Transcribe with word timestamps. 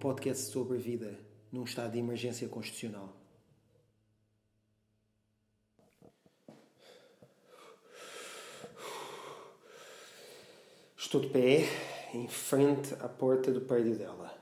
podcast 0.00 0.50
sobre 0.50 0.78
vida 0.78 1.20
num 1.52 1.64
estado 1.64 1.92
de 1.92 1.98
emergência 1.98 2.48
constitucional. 2.48 3.14
Estou 10.96 11.20
de 11.20 11.28
pé, 11.28 11.66
em 12.14 12.26
frente 12.28 12.94
à 12.94 13.08
porta 13.08 13.52
do 13.52 13.60
prédio 13.60 13.94
dela. 13.98 14.34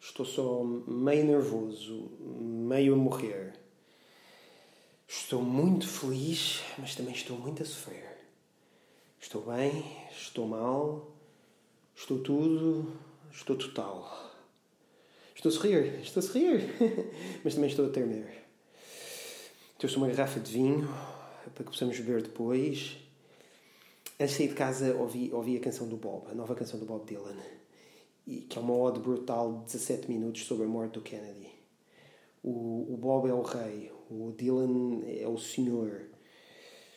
Estou 0.00 0.24
só 0.24 0.64
meio 0.64 1.26
nervoso, 1.26 2.10
meio 2.18 2.94
a 2.94 2.96
morrer. 2.96 3.52
Estou 5.06 5.42
muito 5.42 5.86
feliz, 5.86 6.62
mas 6.78 6.94
também 6.94 7.12
estou 7.12 7.36
muito 7.36 7.62
a 7.62 7.66
sofrer. 7.66 8.18
Estou 9.20 9.42
bem, 9.42 9.84
estou 10.10 10.46
mal, 10.46 11.12
estou 11.94 12.18
tudo, 12.20 12.96
estou 13.30 13.56
total. 13.56 14.29
Estou 15.40 15.48
a 15.48 15.52
sorrir, 15.54 16.00
estou 16.02 16.20
a 16.20 16.22
sorrir, 16.22 16.68
mas 17.42 17.54
também 17.54 17.70
estou 17.70 17.86
a 17.86 17.88
tremer. 17.88 18.44
Trouxe 19.78 19.96
uma 19.96 20.06
garrafa 20.06 20.38
de 20.38 20.52
vinho 20.52 20.86
para 21.54 21.64
que 21.64 21.70
possamos 21.70 21.98
beber 21.98 22.20
depois. 22.20 22.98
Antes 24.20 24.32
de 24.32 24.36
sair 24.36 24.48
de 24.48 24.54
casa, 24.54 24.94
ouvi, 24.96 25.30
ouvi 25.32 25.56
a 25.56 25.60
canção 25.60 25.88
do 25.88 25.96
Bob, 25.96 26.30
a 26.30 26.34
nova 26.34 26.54
canção 26.54 26.78
do 26.78 26.84
Bob 26.84 27.06
Dylan, 27.06 27.38
e, 28.26 28.42
que 28.42 28.58
é 28.58 28.60
uma 28.60 28.76
ode 28.76 29.00
brutal 29.00 29.60
de 29.60 29.72
17 29.72 30.10
minutos 30.10 30.44
sobre 30.44 30.66
a 30.66 30.68
morte 30.68 30.92
do 30.92 31.00
Kennedy. 31.00 31.50
O, 32.42 32.92
o 32.92 32.98
Bob 32.98 33.26
é 33.26 33.32
o 33.32 33.40
rei, 33.40 33.90
o 34.10 34.32
Dylan 34.32 35.00
é 35.06 35.26
o 35.26 35.38
senhor. 35.38 36.02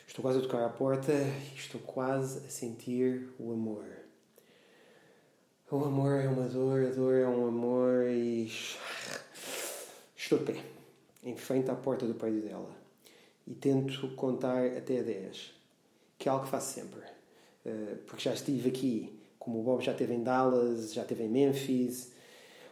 Estou 0.06 0.22
quase 0.22 0.40
a 0.40 0.42
tocar 0.42 0.66
à 0.66 0.70
porta 0.70 1.14
e 1.14 1.58
estou 1.58 1.80
quase 1.80 2.40
a 2.40 2.50
sentir 2.50 3.34
o 3.40 3.54
amor. 3.54 4.04
O 5.74 5.86
amor 5.86 6.20
é 6.20 6.28
uma 6.28 6.48
dor, 6.48 6.86
a 6.86 6.90
dor 6.92 7.16
é 7.16 7.28
um 7.28 7.48
amor 7.48 7.73
Estou 10.16 10.40
de 10.40 10.46
pé, 10.46 10.64
em 11.24 11.36
frente 11.36 11.70
à 11.70 11.76
porta 11.76 12.06
do 12.06 12.16
prédio 12.16 12.42
dela, 12.42 12.76
e 13.46 13.54
tento 13.54 14.10
contar 14.16 14.66
até 14.78 15.04
10, 15.04 15.52
que 16.18 16.28
é 16.28 16.32
algo 16.32 16.46
que 16.46 16.52
faço 16.52 16.74
sempre. 16.74 17.02
Eh, 17.66 17.98
porque 18.06 18.24
já 18.24 18.34
estive 18.34 18.70
aqui, 18.70 19.20
como 19.40 19.60
o 19.60 19.64
Bob 19.64 19.84
já 19.84 19.92
esteve 19.92 20.14
em 20.14 20.24
Dallas, 20.24 20.94
já 20.94 21.02
esteve 21.02 21.24
em 21.24 21.30
Memphis, 21.30 22.14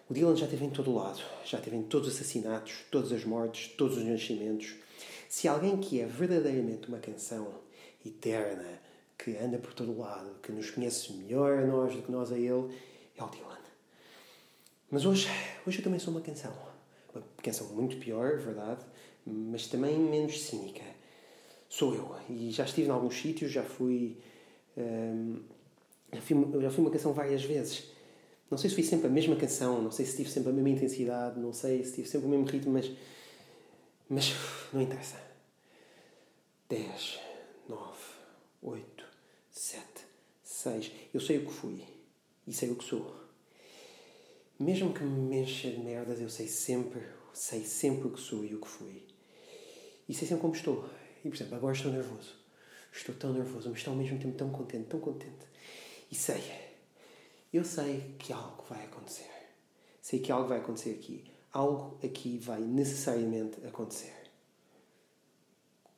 o 0.10 0.14
Dylan 0.14 0.36
já 0.36 0.46
esteve 0.46 0.66
em 0.66 0.70
todo 0.70 0.94
lado, 0.94 1.22
já 1.46 1.58
esteve 1.58 1.78
em 1.78 1.84
todos 1.84 2.10
os 2.10 2.16
assassinatos, 2.16 2.84
todas 2.92 3.14
as 3.14 3.24
mortes, 3.24 3.70
todos 3.78 3.98
os 3.98 4.04
nascimentos. 4.04 4.76
Se 5.30 5.48
alguém 5.48 5.78
que 5.78 6.02
é 6.02 6.06
verdadeiramente 6.06 6.90
uma 6.90 7.00
canção 7.00 7.48
eterna, 8.06 8.82
que 9.18 9.38
anda 9.38 9.58
por 9.58 9.74
todo 9.74 9.98
lado, 9.98 10.36
que 10.42 10.52
nos 10.52 10.70
conhece 10.70 11.14
melhor 11.14 11.60
a 11.60 11.66
nós 11.66 11.96
do 11.96 12.02
que 12.02 12.12
nós 12.12 12.30
a 12.32 12.38
ele, 12.38 12.76
é 13.16 13.24
o 13.24 13.30
Dylan. 13.30 13.61
Mas 14.92 15.06
hoje, 15.06 15.30
hoje 15.66 15.80
eu 15.80 15.84
também 15.86 16.00
sou 16.00 16.14
uma 16.14 16.20
canção. 16.20 16.52
Uma 17.16 17.24
canção 17.42 17.68
muito 17.68 17.96
pior, 17.96 18.38
verdade, 18.38 18.86
mas 19.26 19.68
também 19.68 19.98
menos 19.98 20.42
cínica. 20.42 20.84
Sou 21.70 21.96
eu. 21.96 22.14
E 22.30 22.52
já 22.52 22.66
estive 22.66 22.90
em 22.90 22.92
alguns 22.92 23.16
sítios, 23.16 23.50
já 23.50 23.64
fui. 23.64 24.18
Hum, 24.78 25.42
já, 26.12 26.22
fui 26.22 26.62
já 26.62 26.70
fui 26.70 26.84
uma 26.84 26.92
canção 26.92 27.14
várias 27.14 27.42
vezes. 27.42 27.90
Não 28.50 28.58
sei 28.58 28.70
se 28.70 28.76
fui 28.76 28.84
sempre 28.84 29.08
a 29.08 29.10
mesma 29.10 29.38
canção, 29.38 29.82
não 29.82 29.92
sei 29.92 30.06
se 30.06 30.18
tive 30.18 30.30
sempre 30.30 30.50
a 30.50 30.54
mesma 30.54 30.70
intensidade, 30.70 31.40
não 31.40 31.54
sei 31.54 31.86
se 31.86 31.96
tive 31.96 32.10
sempre 32.10 32.28
o 32.28 32.30
mesmo 32.30 32.46
ritmo, 32.46 32.74
mas. 32.74 32.92
Mas 34.10 34.34
não 34.74 34.82
interessa. 34.82 35.16
10, 36.68 37.20
9, 37.70 37.82
8, 38.62 39.06
7, 39.52 39.84
6. 40.44 40.92
Eu 41.14 41.22
sei 41.22 41.38
o 41.38 41.46
que 41.46 41.54
fui 41.54 41.82
e 42.46 42.52
sei 42.52 42.70
o 42.72 42.76
que 42.76 42.84
sou. 42.84 43.21
Mesmo 44.62 44.94
que 44.94 45.04
me 45.04 45.42
encha 45.42 45.72
de 45.72 45.80
merdas, 45.80 46.22
eu 46.22 46.30
sei 46.30 46.48
sempre, 46.48 47.02
sei 47.34 47.64
sempre 47.66 48.08
o 48.08 48.12
que 48.12 48.22
sou 48.22 48.46
e 48.46 48.54
o 48.54 48.62
que 48.62 48.68
fui. 48.68 49.08
E 50.08 50.14
sei 50.14 50.28
sempre 50.28 50.42
como 50.44 50.54
estou. 50.54 50.88
E, 51.26 51.30
por 51.30 51.36
exemplo, 51.36 51.56
agora 51.56 51.76
estou 51.76 51.92
nervoso. 51.92 52.36
Estou 52.94 53.16
tão 53.16 53.34
nervoso, 53.34 53.70
mas 53.70 53.80
estou 53.80 53.94
ao 53.94 53.98
mesmo 53.98 54.20
tempo 54.20 54.38
tão 54.38 54.52
contente, 54.52 54.88
tão 54.88 55.00
contente. 55.00 55.48
E 56.12 56.16
sei, 56.16 56.44
eu 57.52 57.66
sei 57.66 58.16
que 58.20 58.32
algo 58.32 58.64
vai 58.70 58.86
acontecer. 58.86 59.32
Sei 60.00 60.20
que 60.20 60.32
algo 60.32 60.48
vai 60.48 60.60
acontecer 60.60 60.92
aqui. 60.92 61.26
Algo 61.52 61.98
aqui 62.06 62.38
vai 62.38 62.62
necessariamente 62.62 63.66
acontecer. 63.66 64.14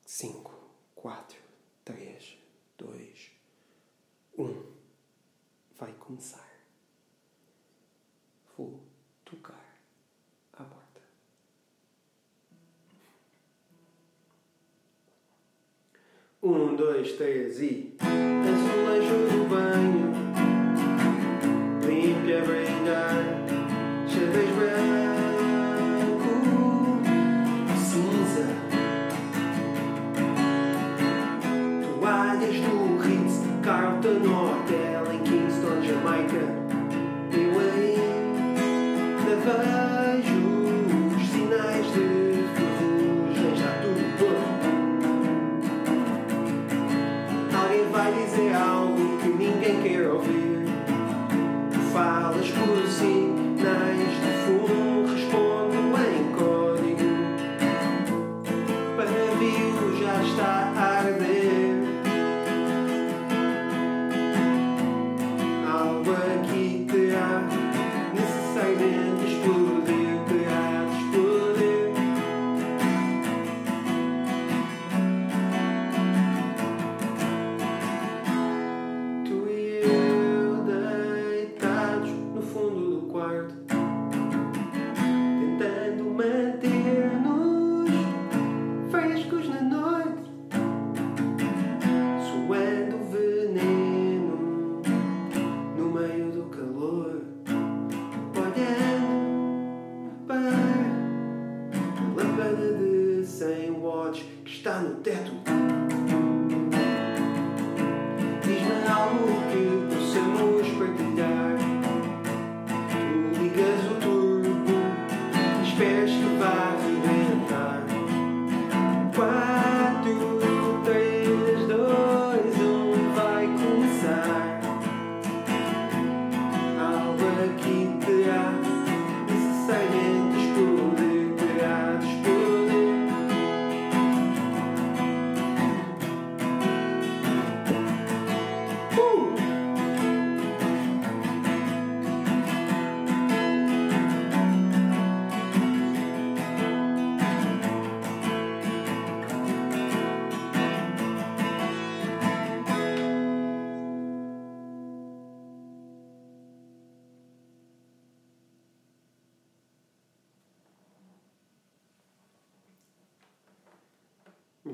5, 0.06 0.54
4, 0.94 1.38
3, 1.84 2.38
2, 2.78 3.30
1 4.38 4.62
vai 5.78 5.92
começar. 5.92 6.53
Dois, 17.04 17.12
três 17.12 17.60
e. 17.60 18.23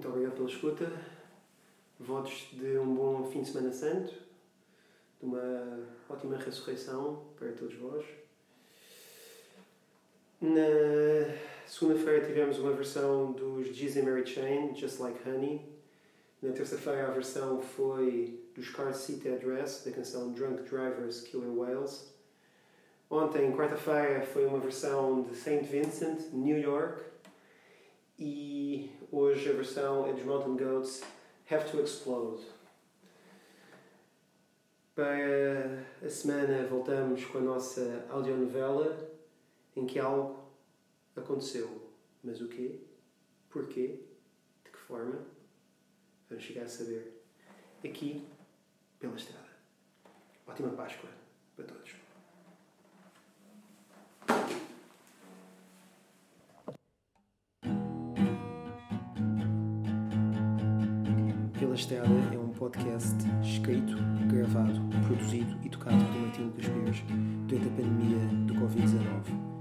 Muito 0.01 0.09
obrigado 0.09 0.35
pela 0.35 0.49
escuta. 0.49 0.91
Votos 1.99 2.49
de 2.55 2.79
um 2.79 2.95
bom 2.95 3.23
fim 3.25 3.43
de 3.43 3.51
Semana 3.51 3.71
Santo, 3.71 4.15
de 5.21 5.27
uma 5.27 5.87
ótima 6.09 6.39
ressurreição 6.39 7.23
para 7.37 7.53
todos 7.53 7.75
vós. 7.75 8.07
Na 10.41 11.35
segunda-feira 11.67 12.25
tivemos 12.27 12.59
uma 12.59 12.73
versão 12.73 13.33
dos 13.33 13.67
and 13.95 14.03
Mary 14.05 14.27
Chain, 14.27 14.75
Just 14.75 15.01
Like 15.01 15.21
Honey. 15.29 15.69
Na 16.41 16.53
terça-feira 16.53 17.09
a 17.09 17.11
versão 17.11 17.61
foi 17.61 18.43
dos 18.55 18.71
Car 18.71 18.95
Seat 18.95 19.29
Address, 19.29 19.85
da 19.85 19.93
canção 19.93 20.33
Drunk 20.33 20.63
Drivers 20.63 21.21
Killer 21.21 21.51
Whales. 21.51 22.11
Ontem, 23.11 23.53
quarta-feira, 23.55 24.23
foi 24.23 24.47
uma 24.47 24.61
versão 24.61 25.25
de 25.25 25.37
St. 25.37 25.59
Vincent, 25.65 26.33
New 26.33 26.59
York. 26.59 27.03
E 28.23 28.93
hoje 29.11 29.49
a 29.49 29.55
versão 29.55 30.07
é 30.07 30.13
dos 30.13 30.25
Mountain 30.25 30.59
Goats, 30.59 31.03
Have 31.51 31.71
to 31.71 31.81
Explode. 31.81 32.45
Para 34.95 35.87
a 36.05 36.11
semana 36.11 36.67
voltamos 36.67 37.25
com 37.25 37.39
a 37.39 37.41
nossa 37.41 38.05
audionovela 38.11 39.11
em 39.75 39.87
que 39.87 39.99
algo 39.99 40.53
aconteceu. 41.17 41.91
Mas 42.23 42.43
o 42.43 42.49
quê? 42.49 42.81
Porquê? 43.49 44.01
De 44.65 44.71
que 44.71 44.79
forma? 44.81 45.25
Vamos 46.29 46.45
chegar 46.45 46.65
a 46.65 46.69
saber 46.69 47.25
aqui 47.83 48.29
pela 48.99 49.17
estrada. 49.17 49.49
Ótima 50.47 50.69
Páscoa 50.73 51.09
para 51.57 51.65
todos. 51.65 52.10
Pela 61.71 61.79
Estrada 61.79 62.35
é 62.35 62.37
um 62.37 62.49
podcast 62.49 63.15
escrito, 63.45 63.95
gravado, 64.27 64.81
produzido 65.07 65.57
e 65.63 65.69
tocado 65.69 66.05
por 66.05 66.21
Martim 66.21 66.43
Lucas 66.43 66.67
Pires 66.67 67.05
durante 67.47 67.69
a 67.69 67.71
pandemia 67.71 68.19
do 68.49 68.55
Covid-19 68.55 68.81
em 68.81 68.83
Lisboa. 68.83 69.60